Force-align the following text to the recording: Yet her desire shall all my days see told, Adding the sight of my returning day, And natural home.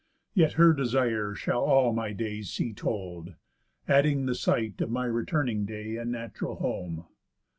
Yet 0.33 0.53
her 0.53 0.73
desire 0.73 1.35
shall 1.35 1.61
all 1.63 1.93
my 1.93 2.11
days 2.11 2.49
see 2.51 2.73
told, 2.73 3.35
Adding 3.87 4.25
the 4.25 4.33
sight 4.33 4.81
of 4.81 4.89
my 4.89 5.05
returning 5.05 5.63
day, 5.63 5.95
And 5.97 6.11
natural 6.11 6.55
home. 6.55 7.05